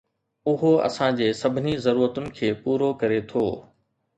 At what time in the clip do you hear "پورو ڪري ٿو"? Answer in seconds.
2.63-3.45